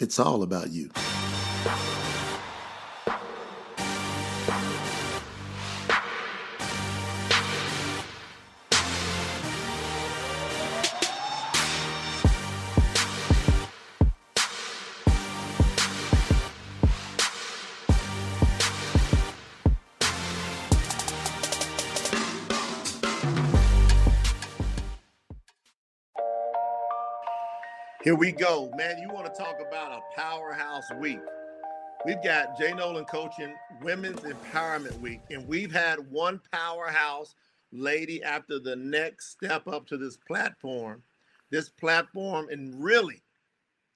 [0.00, 0.88] It's all about you.
[28.10, 28.98] Here we go, man.
[28.98, 31.20] You want to talk about a powerhouse week?
[32.04, 37.36] We've got Jay Nolan coaching Women's Empowerment Week, and we've had one powerhouse
[37.70, 41.04] lady after the next step up to this platform.
[41.50, 43.22] This platform and really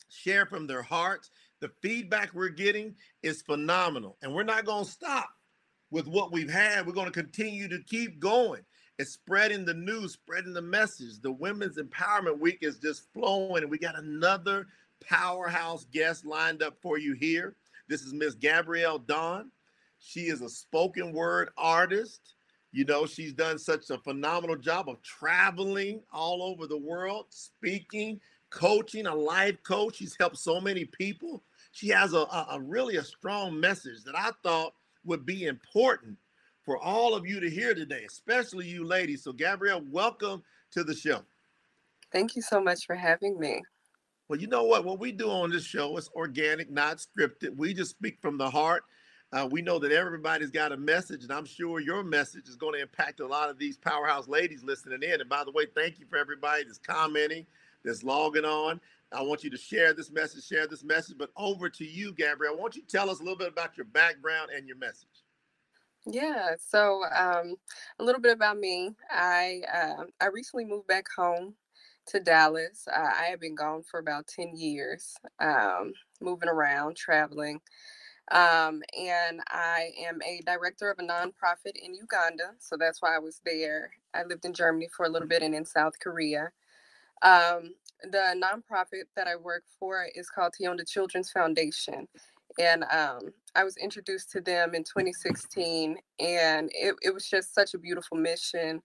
[0.09, 1.33] share from their hearts.
[1.59, 2.95] The feedback we're getting
[3.25, 5.31] is phenomenal, and we're not going to stop
[5.91, 6.87] with what we've had.
[6.87, 8.63] We're going to continue to keep going.
[8.97, 11.21] It's spreading the news, spreading the message.
[11.21, 14.69] The Women's Empowerment Week is just flowing, and we got another
[15.05, 17.57] powerhouse guest lined up for you here.
[17.89, 19.51] This is Miss Gabrielle Dawn.
[19.99, 22.35] She is a spoken word artist.
[22.71, 28.21] You know, she's done such a phenomenal job of traveling all over the world, speaking,
[28.51, 29.97] coaching, a life coach.
[29.97, 31.43] She's helped so many people.
[31.73, 34.73] She has a, a, a really a strong message that I thought
[35.05, 36.17] would be important
[36.65, 39.23] for all of you to hear today, especially you ladies.
[39.25, 41.23] So, Gabrielle, welcome to the show.
[42.11, 43.63] Thank you so much for having me.
[44.29, 44.85] Well, you know what?
[44.85, 47.57] What we do on this show is organic, not scripted.
[47.57, 48.85] We just speak from the heart.
[49.33, 52.75] Uh, we know that everybody's got a message, and I'm sure your message is going
[52.75, 55.21] to impact a lot of these powerhouse ladies listening in.
[55.21, 57.45] And by the way, thank you for everybody that's commenting,
[57.85, 58.81] that's logging on.
[59.13, 61.19] I want you to share this message, share this message.
[61.19, 62.55] But over to you, Gabrielle.
[62.57, 65.24] I want you tell us a little bit about your background and your message.
[66.07, 67.57] Yeah, so um,
[67.99, 68.91] a little bit about me.
[69.11, 71.55] I uh, I recently moved back home
[72.09, 72.87] to Dallas.
[72.93, 77.61] Uh, I have been gone for about ten years, um, moving around, traveling,
[78.33, 82.53] um, and I am a director of a nonprofit in Uganda.
[82.61, 83.91] So that's why I was there.
[84.15, 86.51] I lived in Germany for a little bit and in South Korea.
[87.23, 92.09] Um, the nonprofit that I work for is called Tionda Children's Foundation,
[92.59, 97.75] and um, I was introduced to them in 2016, and it, it was just such
[97.75, 98.83] a beautiful mission.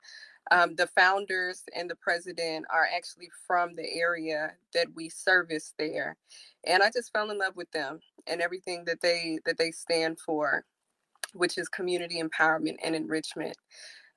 [0.51, 6.17] Um, the founders and the president are actually from the area that we service there,
[6.65, 10.19] and I just fell in love with them and everything that they that they stand
[10.19, 10.65] for,
[11.33, 13.55] which is community empowerment and enrichment.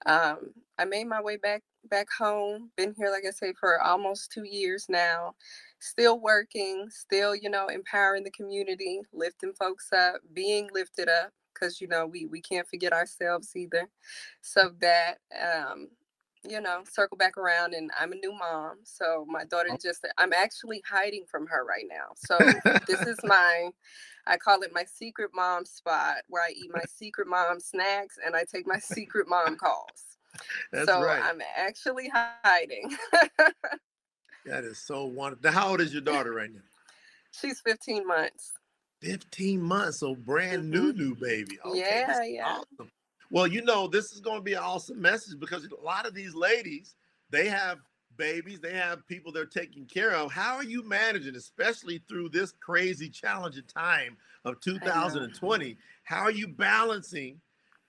[0.06, 2.70] Um, I made my way back back home.
[2.76, 5.34] Been here, like I say, for almost two years now.
[5.81, 11.81] Still working, still, you know, empowering the community, lifting folks up, being lifted up, because
[11.81, 13.88] you know we we can't forget ourselves either.
[14.41, 15.88] So that um,
[16.48, 18.78] you know, circle back around and I'm a new mom.
[18.84, 19.78] So my daughter oh.
[19.81, 22.15] just I'm actually hiding from her right now.
[22.16, 22.38] So
[22.87, 23.71] this is my
[24.26, 28.37] I call it my secret mom spot where I eat my secret mom snacks and
[28.37, 30.19] I take my secret mom calls.
[30.72, 31.22] That's so right.
[31.22, 32.97] I'm actually hiding.
[34.47, 35.50] that is so wonderful.
[35.50, 36.60] How old is your daughter right now?
[37.32, 38.53] She's 15 months.
[39.00, 40.71] 15 months, so brand mm-hmm.
[40.71, 41.59] new, new baby.
[41.65, 42.47] Okay, yeah, yeah.
[42.47, 42.91] Awesome.
[43.31, 46.15] Well, you know, this is going to be an awesome message because a lot of
[46.15, 46.94] these ladies,
[47.31, 47.78] they have
[48.16, 50.31] babies, they have people they're taking care of.
[50.31, 55.78] How are you managing, especially through this crazy, challenging time of 2020?
[56.04, 57.41] How are you balancing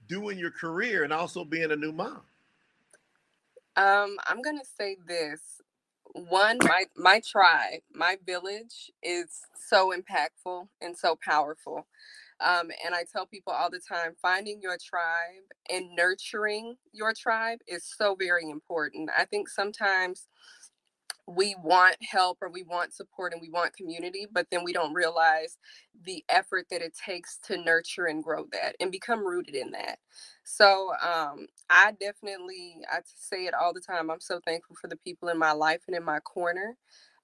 [0.07, 2.21] doing your career and also being a new mom?
[3.75, 5.41] Um, I'm gonna say this.
[6.13, 9.29] One, my my tribe, my village is
[9.69, 11.87] so impactful and so powerful.
[12.39, 17.59] Um, and I tell people all the time finding your tribe and nurturing your tribe
[17.67, 19.09] is so very important.
[19.17, 20.27] I think sometimes
[21.27, 24.93] we want help or we want support and we want community, but then we don't
[24.93, 25.57] realize
[26.05, 29.99] the effort that it takes to nurture and grow that and become rooted in that.
[30.43, 34.11] So um, I definitely, I say it all the time.
[34.11, 36.77] I'm so thankful for the people in my life and in my corner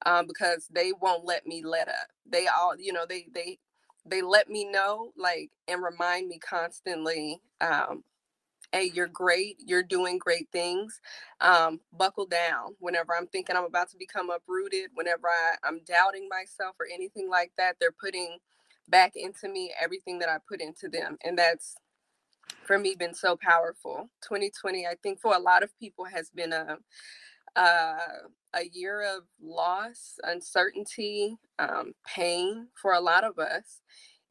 [0.05, 2.07] um, because they won't let me let up.
[2.29, 3.59] They all, you know, they they
[4.05, 8.03] they let me know like and remind me constantly um,
[8.71, 10.99] hey you're great you're doing great things
[11.41, 16.27] um, buckle down whenever i'm thinking i'm about to become uprooted whenever I, i'm doubting
[16.29, 18.37] myself or anything like that they're putting
[18.87, 21.75] back into me everything that i put into them and that's
[22.65, 26.53] for me been so powerful 2020 i think for a lot of people has been
[26.53, 26.77] a
[27.55, 27.97] uh,
[28.53, 33.81] a year of loss, uncertainty, um, pain for a lot of us.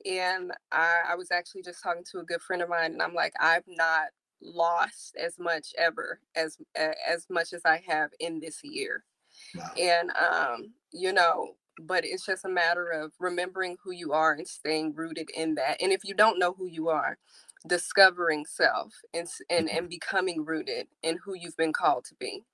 [0.06, 3.14] And I, I was actually just talking to a good friend of mine, and I'm
[3.14, 4.08] like, I've not
[4.42, 9.04] lost as much ever as as much as I have in this year.
[9.54, 9.70] Wow.
[9.78, 14.46] And um, you know, but it's just a matter of remembering who you are and
[14.46, 15.80] staying rooted in that.
[15.82, 17.18] And if you don't know who you are,
[17.66, 19.78] discovering self and and, mm-hmm.
[19.78, 22.44] and becoming rooted in who you've been called to be.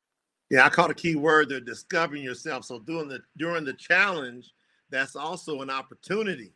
[0.51, 2.65] Yeah, I caught a key word there, discovering yourself.
[2.65, 4.53] So doing the during the challenge,
[4.91, 6.53] that's also an opportunity.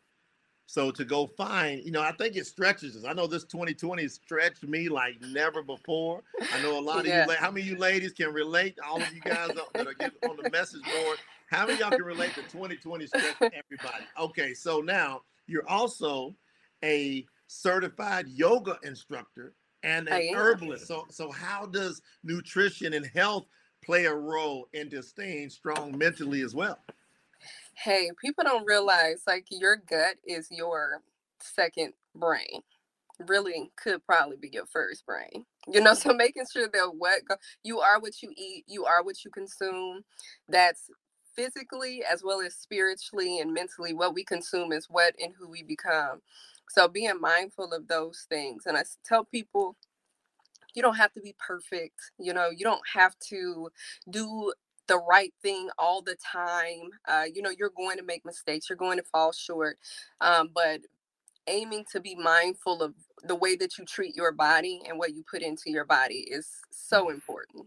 [0.68, 3.06] So to go find, you know, I think it stretches us.
[3.06, 6.22] I know this 2020 stretched me like never before.
[6.52, 7.22] I know a lot yeah.
[7.22, 7.36] of you.
[7.36, 8.78] How many of you ladies can relate?
[8.86, 11.16] All of you guys that are on the message board.
[11.50, 14.04] How many y'all can relate to 2020 stretch everybody?
[14.20, 16.34] Okay, so now you're also
[16.84, 20.86] a certified yoga instructor and an herbalist.
[20.86, 23.46] So, so how does nutrition and health
[23.82, 26.78] play a role into staying strong mentally as well?
[27.84, 31.00] Hey, people don't realize like your gut is your
[31.40, 32.62] second brain.
[33.28, 35.46] Really could probably be your first brain.
[35.68, 39.04] You know, so making sure that what go, you are what you eat, you are
[39.04, 40.02] what you consume.
[40.48, 40.90] That's
[41.36, 45.62] physically as well as spiritually and mentally what we consume is what and who we
[45.62, 46.20] become.
[46.70, 48.66] So being mindful of those things.
[48.66, 49.76] And I tell people
[50.74, 52.00] you don't have to be perfect.
[52.18, 53.70] You know, you don't have to
[54.10, 54.52] do
[54.88, 56.90] the right thing all the time.
[57.06, 59.78] Uh, you know, you're going to make mistakes, you're going to fall short.
[60.20, 60.80] Um, but
[61.46, 65.24] aiming to be mindful of the way that you treat your body and what you
[65.30, 67.66] put into your body is so important.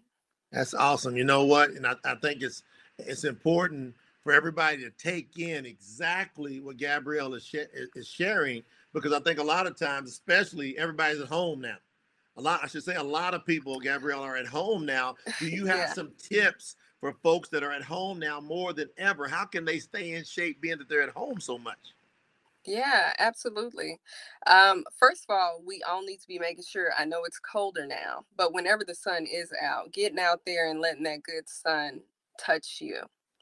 [0.52, 1.16] That's awesome.
[1.16, 1.72] You know what?
[1.72, 2.64] And I, I think it's
[3.00, 7.56] it's important for everybody to take in exactly what Gabrielle is, sh-
[7.96, 8.64] is sharing
[8.94, 11.78] because I think a lot of times, especially everybody's at home now.
[12.38, 15.16] A lot, I should say, a lot of people, Gabrielle, are at home now.
[15.40, 15.94] Do you have yeah.
[15.94, 19.28] some tips for folks that are at home now more than ever?
[19.28, 21.94] How can they stay in shape being that they're at home so much?
[22.64, 24.00] Yeah, absolutely.
[24.46, 26.92] Um, first of all, we all need to be making sure.
[26.98, 30.80] I know it's colder now, but whenever the sun is out, getting out there and
[30.80, 32.02] letting that good sun
[32.40, 33.00] touch you,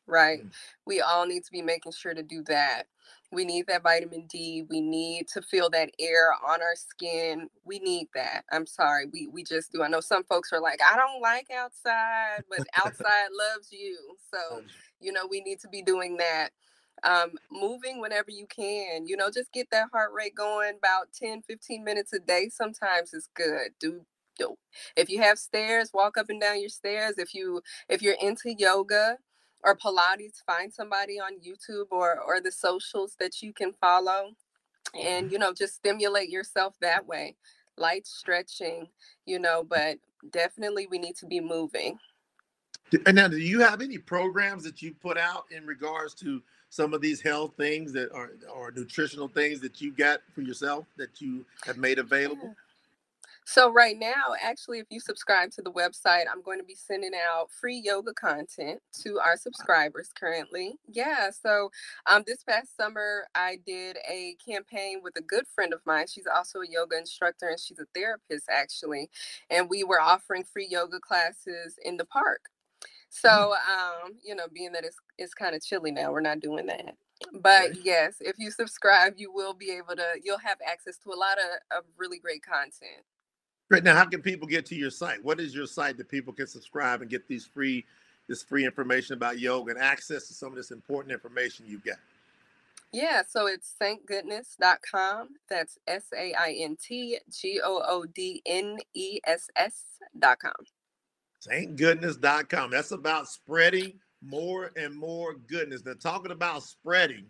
[0.08, 0.46] right?
[0.46, 0.52] Mm.
[0.86, 2.84] We all need to be making sure to do that.
[3.32, 4.64] We need that vitamin D.
[4.70, 7.48] We need to feel that air on our skin.
[7.64, 8.44] We need that.
[8.52, 9.06] I'm sorry.
[9.12, 9.84] We we just do.
[9.84, 13.98] I know some folks are like, I don't like outside, but outside loves you.
[14.34, 14.64] So,
[15.00, 16.50] you know, we need to be doing that.
[17.04, 21.44] Um, moving whenever you can, you know, just get that heart rate going about 10,
[21.44, 23.70] 15 minutes a day sometimes is good.
[23.80, 24.02] Do
[24.38, 24.56] do
[24.96, 27.16] if you have stairs, walk up and down your stairs.
[27.18, 29.18] If you if you're into yoga,
[29.64, 34.32] or Pilates, find somebody on YouTube or or the socials that you can follow
[35.00, 37.36] and you know just stimulate yourself that way.
[37.78, 38.88] Light stretching,
[39.26, 39.98] you know, but
[40.32, 41.98] definitely we need to be moving.
[43.06, 46.94] And now, do you have any programs that you put out in regards to some
[46.94, 51.22] of these health things that are or nutritional things that you got for yourself that
[51.22, 52.48] you have made available?
[52.48, 52.54] Yeah.
[53.52, 57.14] So right now, actually, if you subscribe to the website, I'm going to be sending
[57.16, 60.76] out free yoga content to our subscribers currently.
[60.88, 61.32] Yeah.
[61.32, 61.72] So
[62.06, 66.06] um, this past summer, I did a campaign with a good friend of mine.
[66.08, 69.10] She's also a yoga instructor and she's a therapist actually,
[69.50, 72.42] and we were offering free yoga classes in the park.
[73.10, 74.06] So, mm.
[74.06, 76.96] um, you know, being that it's it's kind of chilly now, we're not doing that.
[77.34, 77.80] But okay.
[77.84, 80.06] yes, if you subscribe, you will be able to.
[80.24, 83.04] You'll have access to a lot of, of really great content.
[83.70, 85.24] Right now, how can people get to your site?
[85.24, 87.86] What is your site that people can subscribe and get these free,
[88.28, 91.98] this free information about yoga and access to some of this important information you've got?
[92.92, 95.30] Yeah, so it's saintgoodness.com.
[95.48, 100.52] That's S A I N T G O O D N E S S.com.
[101.48, 102.72] Saintgoodness.com.
[102.72, 105.86] That's about spreading more and more goodness.
[105.86, 107.26] Now, talking about spreading,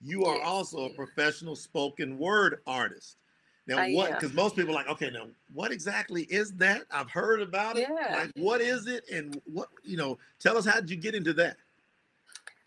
[0.00, 0.46] you are yes.
[0.46, 3.18] also a professional spoken word artist.
[3.66, 4.10] Now, I what?
[4.12, 6.82] Because most people are like, okay, now what exactly is that?
[6.90, 7.88] I've heard about it.
[7.90, 8.16] Yeah.
[8.16, 9.08] Like, what is it?
[9.10, 11.56] And what, you know, tell us how did you get into that?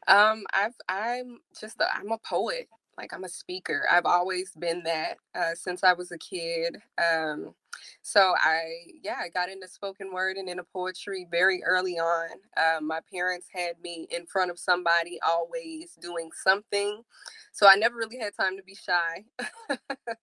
[0.08, 2.70] Um, I've I'm just a, I'm a poet.
[2.98, 3.86] Like I'm a speaker.
[3.92, 6.77] I've always been that uh, since I was a kid.
[6.98, 7.54] Um,
[8.01, 8.63] so I
[9.04, 12.30] yeah I got into spoken word and into poetry very early on.
[12.58, 17.04] Um, my parents had me in front of somebody always doing something,
[17.51, 19.25] so I never really had time to be shy.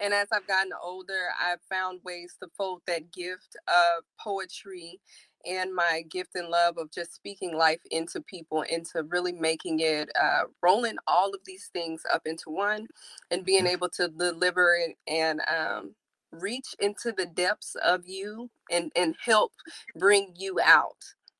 [0.00, 5.00] and as I've gotten older, I've found ways to fold that gift of poetry
[5.46, 10.10] and my gift and love of just speaking life into people, into really making it,
[10.20, 12.86] uh, rolling all of these things up into one
[13.30, 13.70] and being mm.
[13.70, 15.94] able to deliver it and um,
[16.32, 19.52] reach into the depths of you and, and help
[19.96, 20.98] bring you out.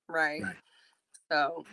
[0.09, 0.43] Right.
[0.43, 0.57] right.
[1.31, 1.65] So.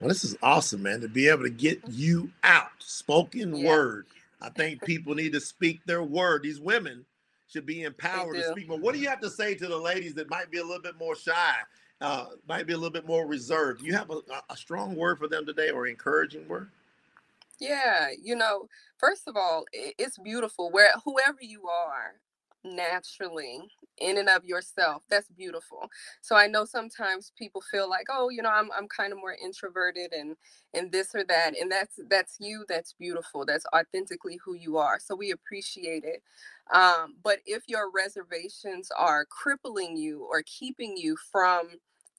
[0.00, 3.68] Well, this is awesome, man, to be able to get you out, spoken yeah.
[3.68, 4.06] word
[4.40, 6.42] I think people need to speak their word.
[6.42, 7.04] These women
[7.48, 10.14] should be empowered to speak But What do you have to say to the ladies
[10.14, 11.54] that might be a little bit more shy
[12.00, 13.82] uh, might be a little bit more reserved.
[13.82, 16.70] You have a, a strong word for them today or encouraging word?
[17.60, 18.68] Yeah, you know,
[18.98, 22.14] first of all, it's beautiful where whoever you are,
[22.64, 23.60] naturally
[23.98, 25.88] in and of yourself that's beautiful.
[26.22, 29.36] So i know sometimes people feel like oh you know i'm, I'm kind of more
[29.42, 30.36] introverted and
[30.74, 34.98] and this or that and that's that's you that's beautiful that's authentically who you are
[35.00, 36.22] so we appreciate it.
[36.72, 41.68] Um, but if your reservations are crippling you or keeping you from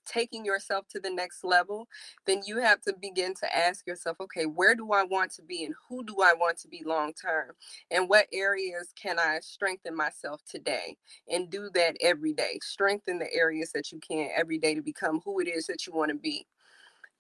[0.10, 1.88] taking yourself to the next level,
[2.26, 5.64] then you have to begin to ask yourself, okay, where do I want to be
[5.64, 7.52] and who do I want to be long term?
[7.92, 10.98] And what areas can I strengthen myself today
[11.28, 12.60] and do that every day?
[12.62, 15.94] Strengthen the areas that you can every day to become who it is that you
[15.94, 16.46] want to be.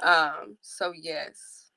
[0.02, 1.72] Um, so yes.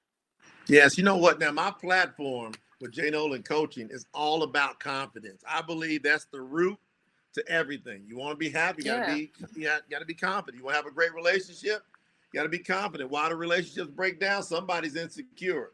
[0.69, 1.41] Yes, you know what?
[1.41, 5.43] Now my platform with Jay Nolan coaching is all about confidence.
[5.49, 6.79] I believe that's the root
[7.35, 8.03] to everything.
[8.07, 10.59] You want to be happy, you gotta be you gotta be confident.
[10.59, 11.83] You want to have a great relationship,
[12.33, 13.11] you gotta be confident.
[13.11, 14.43] Why do relationships break down?
[14.43, 15.71] Somebody's insecure.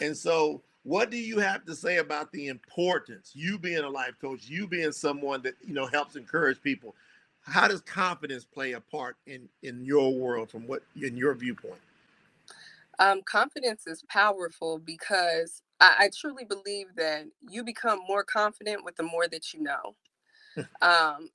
[0.00, 4.14] And so what do you have to say about the importance you being a life
[4.20, 6.94] coach you being someone that you know helps encourage people
[7.42, 11.80] how does confidence play a part in in your world from what in your viewpoint
[12.98, 18.96] um, confidence is powerful because I, I truly believe that you become more confident with
[18.96, 19.94] the more that you know
[20.80, 21.30] um,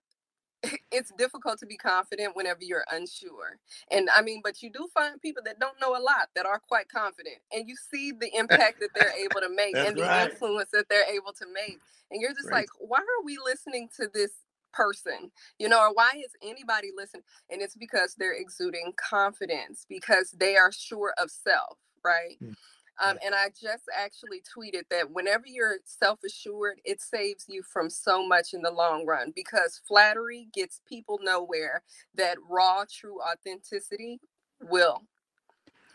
[0.92, 3.60] it's difficult to be confident whenever you're unsure.
[3.92, 6.60] And I mean, but you do find people that don't know a lot that are
[6.60, 10.32] quite confident, and you see the impact that they're able to make and the right.
[10.32, 11.80] influence that they're able to make.
[12.12, 12.62] And you're just Great.
[12.62, 14.32] like, why are we listening to this
[14.74, 20.36] person you know or why is anybody listening and it's because they're exuding confidence because
[20.38, 22.54] they are sure of self right mm.
[23.00, 27.90] Um, and I just actually tweeted that whenever you're self assured, it saves you from
[27.90, 31.84] so much in the long run because flattery gets people nowhere
[32.16, 34.20] that raw, true authenticity
[34.62, 35.04] will.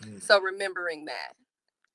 [0.05, 0.23] Mm.
[0.23, 1.35] So remembering that.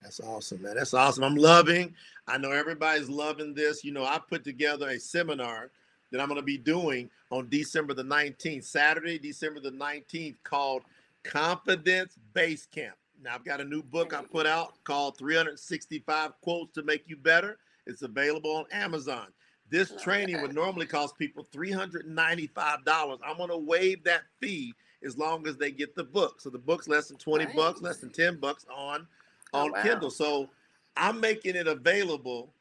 [0.01, 0.75] That's awesome, man.
[0.75, 1.23] That's awesome.
[1.23, 1.95] I'm loving.
[2.27, 3.83] I know everybody's loving this.
[3.83, 5.71] You know, I put together a seminar
[6.11, 10.83] that I'm going to be doing on December the 19th, Saturday, December the 19th, called
[11.23, 12.95] Confidence Base Camp.
[13.21, 17.17] Now I've got a new book I put out called 365 Quotes to Make You
[17.17, 17.57] Better.
[17.85, 19.27] It's available on Amazon.
[19.69, 23.19] This training would normally cost people $395.
[23.25, 26.39] I'm going to waive that fee as long as they get the book.
[26.39, 29.07] So the book's less than 20 bucks, less than 10 bucks on
[29.53, 29.83] oh, on oh, wow.
[29.83, 30.11] Kindle.
[30.11, 30.49] So
[30.95, 32.53] I'm making it available,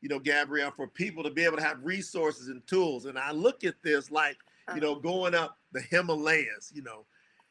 [0.00, 3.06] you know, Gabrielle, for people to be able to have resources and tools.
[3.06, 4.36] And I look at this like,
[4.74, 5.00] you know, uh-huh.
[5.00, 7.04] going up the Himalayas, you know,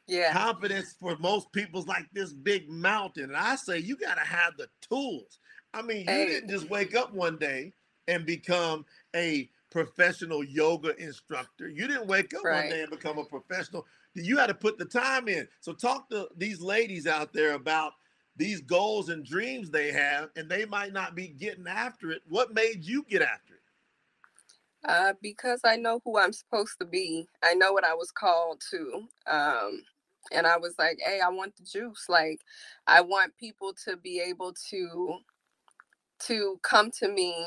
[0.06, 0.32] yeah.
[0.32, 3.24] Confidence for most people is like this big mountain.
[3.24, 5.38] And I say you got to have the tools.
[5.74, 6.26] I mean, you hey.
[6.26, 7.72] didn't just wake up one day
[8.08, 11.68] and become a professional yoga instructor.
[11.68, 12.64] You didn't wake up right.
[12.64, 13.86] one day and become a professional.
[14.14, 15.48] You had to put the time in.
[15.60, 17.92] So talk to these ladies out there about
[18.36, 22.22] these goals and dreams they have, and they might not be getting after it.
[22.28, 23.61] What made you get after it?
[24.88, 27.26] Uh, because I know who I'm supposed to be.
[27.42, 29.02] I know what I was called to.
[29.30, 29.82] Um,
[30.32, 32.06] and I was like, hey, I want the juice.
[32.08, 32.40] Like,
[32.86, 35.18] I want people to be able to
[36.20, 37.46] to come to me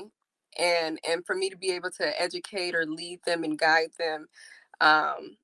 [0.60, 4.28] and and for me to be able to educate or lead them and guide them
[4.82, 5.38] um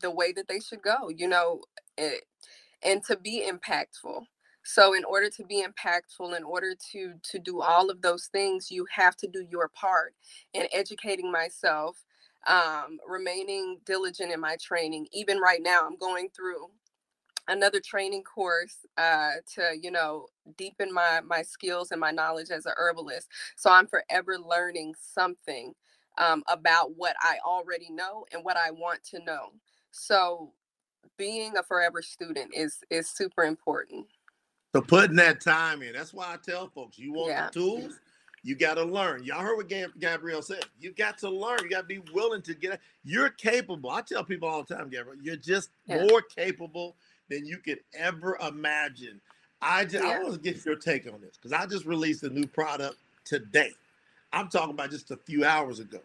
[0.00, 1.62] the way that they should go you know
[1.98, 2.24] it,
[2.84, 4.24] and to be impactful
[4.74, 8.70] so in order to be impactful in order to to do all of those things
[8.70, 10.14] you have to do your part
[10.54, 11.98] in educating myself
[12.46, 15.06] um, remaining diligent in my training.
[15.12, 16.68] Even right now, I'm going through
[17.48, 22.66] another training course uh, to you know deepen my my skills and my knowledge as
[22.66, 23.28] a herbalist.
[23.56, 25.74] So I'm forever learning something
[26.18, 29.52] um, about what I already know and what I want to know.
[29.90, 30.52] So
[31.18, 34.06] being a forever student is is super important.
[34.74, 35.92] So putting that time in.
[35.92, 37.46] That's why I tell folks you want yeah.
[37.46, 38.00] the tools
[38.42, 39.24] you got to learn.
[39.24, 40.64] Y'all heard what Gab- Gabrielle said.
[40.80, 41.58] You got to learn.
[41.62, 42.74] You got to be willing to get.
[42.74, 42.80] It.
[43.04, 43.90] You're capable.
[43.90, 46.06] I tell people all the time, Gabrielle, you're just yeah.
[46.06, 46.94] more capable
[47.28, 49.20] than you could ever imagine.
[49.60, 50.10] I just yeah.
[50.10, 52.96] I want to get your take on this because I just released a new product
[53.24, 53.72] today.
[54.32, 55.98] I'm talking about just a few hours ago.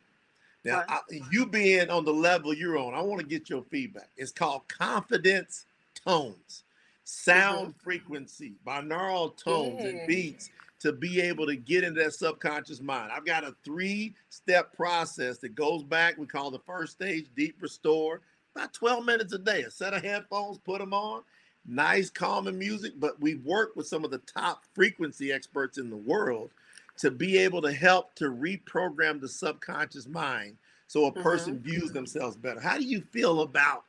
[0.65, 0.99] Now, I,
[1.31, 4.09] you being on the level you're on, I want to get your feedback.
[4.17, 6.63] It's called Confidence Tones,
[7.05, 7.79] Sound mm-hmm.
[7.83, 9.87] Frequency, Binaural Tones yeah.
[9.89, 13.11] and Beats to be able to get into that subconscious mind.
[13.11, 16.17] I've got a three step process that goes back.
[16.17, 18.21] We call the first stage deep restore,
[18.55, 19.61] about 12 minutes a day.
[19.61, 21.21] A set of headphones, put them on,
[21.65, 22.93] nice, calming music.
[22.99, 26.51] But we work with some of the top frequency experts in the world
[26.97, 30.57] to be able to help to reprogram the subconscious mind
[30.87, 31.69] so a person mm-hmm.
[31.69, 32.59] views themselves better.
[32.59, 33.83] How do you feel about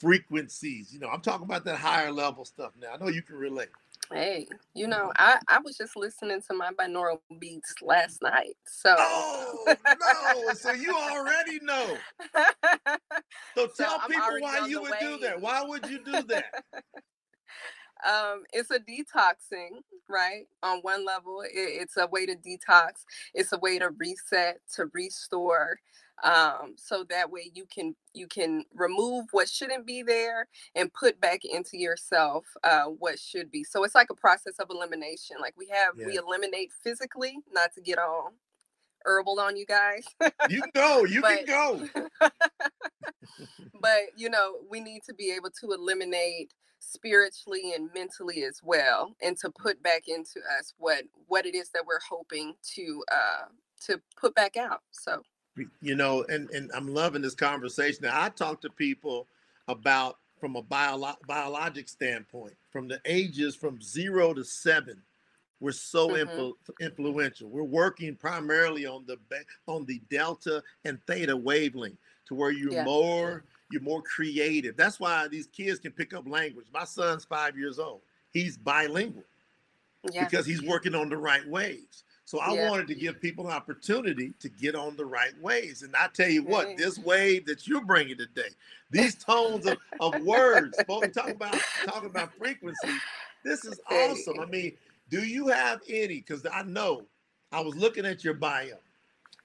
[0.00, 0.92] frequencies.
[0.92, 2.88] You know, I'm talking about that higher level stuff now.
[2.94, 3.68] I know you can relate.
[4.12, 8.56] Hey, you know, I, I was just listening to my binaural beats last night.
[8.66, 9.76] So Oh
[10.46, 10.54] no.
[10.54, 11.96] so you already know.
[13.54, 15.40] So so tell I'm people why you would do that.
[15.40, 16.44] Why would you do that?
[18.08, 23.52] um it's a detoxing right on one level it, it's a way to detox it's
[23.52, 25.78] a way to reset to restore
[26.24, 31.20] um so that way you can you can remove what shouldn't be there and put
[31.20, 35.54] back into yourself uh what should be so it's like a process of elimination like
[35.56, 38.32] we have we eliminate physically not to get all
[39.04, 40.04] herbal on you guys
[40.48, 41.04] You can go.
[41.04, 41.88] You can go.
[43.80, 49.14] but you know we need to be able to eliminate spiritually and mentally as well
[49.22, 53.44] and to put back into us what what it is that we're hoping to uh
[53.80, 55.22] to put back out so
[55.80, 58.00] You know, and and I'm loving this conversation.
[58.02, 59.26] Now, I talk to people
[59.68, 65.02] about from a bio- biologic standpoint, from the ages from zero to seven.
[65.60, 67.48] We're so mhm, influ- influential.
[67.50, 69.18] We're working primarily on the
[69.66, 74.76] on the delta and theta wavelength to where you're yeah more you're more creative.
[74.76, 76.68] That's why these kids can pick up language.
[76.72, 78.02] My son's five years old.
[78.30, 79.24] He's bilingual
[80.12, 82.04] yeah because he's working on the right ways.
[82.28, 85.80] So I yeah wanted to give people an opportunity to get on the right ways.
[85.82, 88.50] And I tell you what, this wave that you're bringing today,
[88.90, 93.00] these tones of, of words, talking about talking about frequency,
[93.44, 94.38] this is awesome.
[94.38, 94.76] I mean,
[95.08, 96.16] do you have any?
[96.16, 97.06] Because I know
[97.50, 98.76] I was looking at your bio,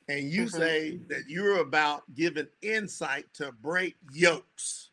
[0.10, 4.90] and you hmm say that you're about giving insight to break yokes.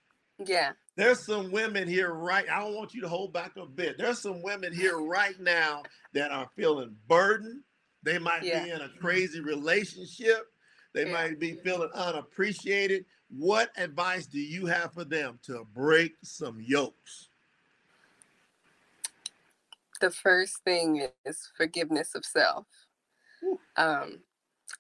[0.47, 2.47] yeah There's some women here right.
[2.49, 3.99] I don't want you to hold back a bit.
[3.99, 5.82] There's some women here right now
[6.12, 7.64] that are feeling burdened.
[8.02, 10.47] They might yeah be in a crazy relationship.
[10.95, 13.07] They yeah might be feeling unappreciated.
[13.30, 17.28] What advice do you have for them to break some yokes?
[20.00, 22.66] the first thing is forgiveness of self
[23.76, 24.19] um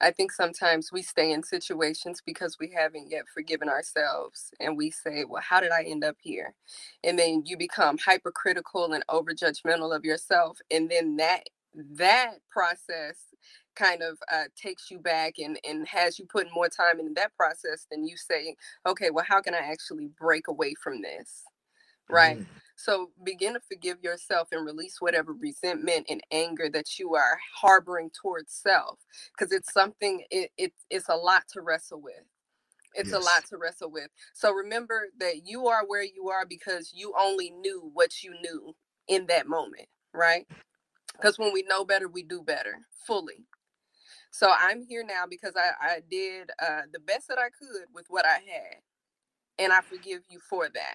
[0.00, 4.92] I think sometimes we stay in situations because we haven't yet forgiven ourselves and we
[4.92, 6.54] say, Well, how did I end up here?
[7.04, 10.60] And then you become hypercritical and over judgmental of yourself.
[10.70, 13.16] And then that that process
[13.76, 17.34] kind of uh, takes you back and, and has you put more time in that
[17.36, 18.56] process than you say,
[18.86, 21.44] okay, well, how can I actually break away from this?
[22.10, 22.40] Right.
[22.40, 27.38] Mm, So begin to forgive yourself and release whatever resentment and anger that you are
[27.56, 29.00] harboring towards self
[29.36, 32.24] because it's something it, it it's a lot to wrestle with.
[32.94, 34.08] It's a lot to wrestle with.
[34.34, 38.74] So remember that you are where you are because you only knew what you knew
[39.08, 40.46] in that moment, right?
[41.14, 43.46] Because when we know better, we do better fully.
[44.30, 48.06] So I'm here now because I, I did uh, the best that I could with
[48.08, 48.76] what I had.
[49.58, 50.94] And I forgive you for that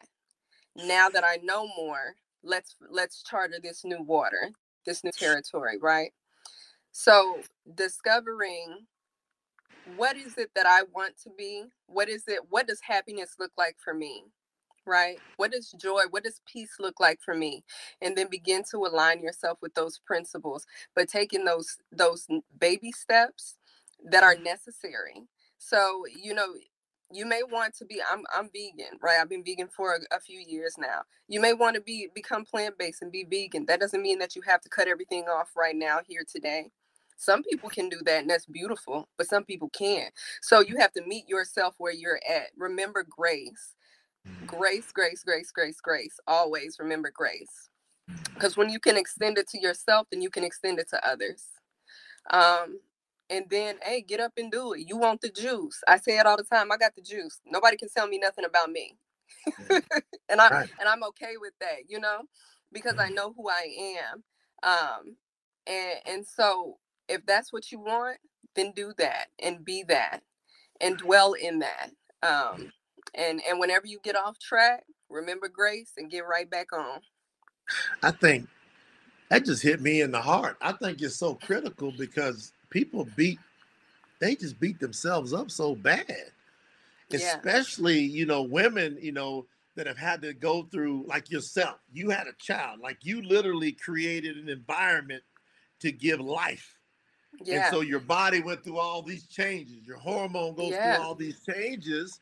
[0.75, 4.51] now that I know more, let's let's charter this new water,
[4.85, 6.11] this new territory, right?
[6.91, 7.41] So
[7.75, 8.87] discovering
[9.95, 11.65] what is it that I want to be?
[11.87, 12.41] What is it?
[12.49, 14.25] What does happiness look like for me?
[14.87, 15.17] Right?
[15.37, 17.63] What does joy, what does peace look like for me?
[18.01, 22.27] And then begin to align yourself with those principles, but taking those those
[22.59, 23.55] baby steps
[24.11, 24.43] that are mm-hmm.
[24.43, 25.23] necessary.
[25.57, 26.53] So, you know,
[27.11, 29.19] you may want to be I'm I'm vegan, right?
[29.19, 31.01] I've been vegan for a, a few years now.
[31.27, 33.65] You may want to be become plant-based and be vegan.
[33.65, 36.71] That doesn't mean that you have to cut everything off right now here today.
[37.17, 40.13] Some people can do that and that's beautiful, but some people can't.
[40.41, 42.47] So you have to meet yourself where you're at.
[42.57, 43.75] Remember grace.
[44.27, 46.19] Mm, Grace, grace, grace, grace, grace.
[46.27, 47.69] Always remember grace.
[48.35, 51.45] Because when you can extend it to yourself, then you can extend it to others.
[52.31, 52.79] Um,
[53.29, 54.81] and then, hey, get up and do it.
[54.87, 55.81] You want the juice.
[55.87, 56.71] I say it all the time.
[56.71, 57.39] I got the juice.
[57.45, 58.97] Nobody can tell me nothing about me.
[60.29, 60.69] and I Right.
[60.79, 62.23] and I'm okay with that, you know,
[62.73, 63.15] because I Mm.
[63.15, 64.23] know who I am.
[64.63, 65.17] Um,
[65.67, 66.77] and and so
[67.09, 68.17] if that's what you want,
[68.55, 70.23] then do that and be that
[70.81, 71.91] and dwell in that.
[72.23, 72.71] Um,
[73.13, 76.99] and and whenever you get off track, remember grace and get right back on.
[78.03, 78.47] I think
[79.29, 80.57] that just hit me in the heart.
[80.61, 83.39] I think it's so critical because people beat,
[84.19, 86.05] they just beat themselves up so bad.
[87.09, 87.35] Yeah.
[87.37, 92.09] especially you know women you know that have had to go through like yourself you
[92.09, 95.21] had a child like you literally created an environment
[95.81, 96.79] to give life
[97.43, 97.65] yeah.
[97.67, 100.95] and so your body went through all these changes your hormone goes Yeah.
[100.95, 102.19] through all these changes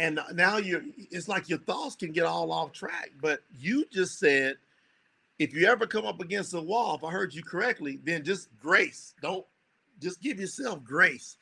[0.00, 4.18] and now you're it's like your thoughts can get all off track but you just
[4.18, 4.56] said
[5.38, 8.48] if you ever come up against a wall if i heard you correctly then just
[8.58, 9.46] grace don't
[10.00, 11.36] just give yourself grace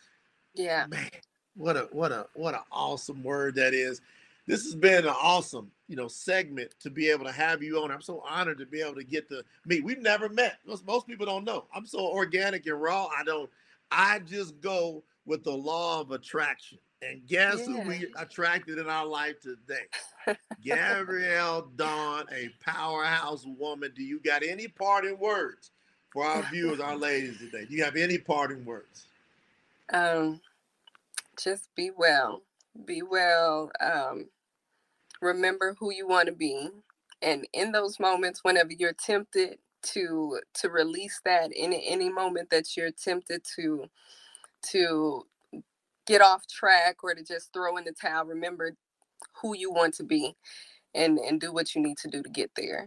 [0.54, 0.86] Yeah.
[0.88, 1.08] man
[1.56, 4.00] what a what a what an awesome word that is
[4.46, 7.90] this has been an awesome, you know, segment to be able to have you on.
[7.90, 9.84] I'm so honored to be able to get to meet.
[9.84, 10.56] We've never met.
[10.66, 11.66] Most, most people don't know.
[11.74, 13.08] I'm so organic and raw.
[13.14, 13.50] I don't.
[13.90, 16.78] I just go with the law of attraction.
[17.00, 17.80] And guess yeah.
[17.82, 19.86] who we attracted in our life today?
[20.64, 23.92] Gabrielle Dawn, a powerhouse woman.
[23.94, 25.70] Do you got any parting words
[26.12, 27.66] for our viewers, our ladies today?
[27.66, 29.06] Do you have any parting words?
[29.92, 30.40] Um,
[31.42, 32.42] just be well.
[32.84, 33.70] Be well.
[33.80, 34.26] Um,
[35.20, 36.68] remember who you want to be
[37.22, 42.76] and in those moments whenever you're tempted to to release that in any moment that
[42.76, 43.84] you're tempted to
[44.62, 45.24] to
[46.08, 48.74] get off track or to just throw in the towel remember
[49.40, 50.34] who you want to be
[50.94, 52.86] and and do what you need to do to get there.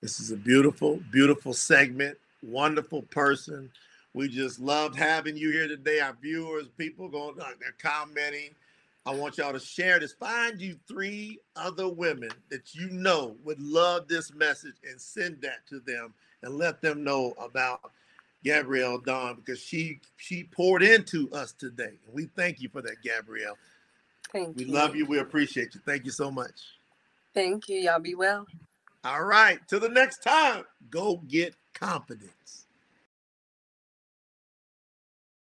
[0.00, 3.70] This is a beautiful beautiful segment wonderful person.
[4.14, 6.00] We just loved having you here today.
[6.00, 8.50] Our viewers people going uh, they're commenting.
[9.06, 10.12] I want y'all to share this.
[10.12, 15.66] Find you three other women that you know would love this message and send that
[15.68, 16.12] to them
[16.42, 17.92] and let them know about
[18.44, 21.98] Gabrielle Dawn because she she poured into us today.
[22.06, 23.58] And we thank you for that, Gabrielle.
[24.32, 24.70] Thank we you.
[24.70, 25.06] We love you.
[25.06, 25.80] We appreciate you.
[25.84, 26.60] Thank you so much.
[27.34, 27.78] Thank you.
[27.78, 28.46] Y'all be well.
[29.04, 29.60] All right.
[29.68, 32.66] Till the next time, go get confidence.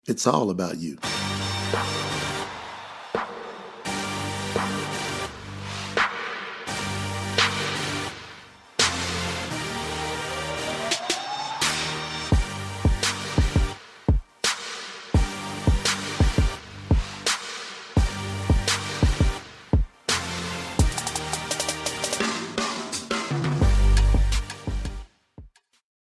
[0.08, 0.98] It's all about you.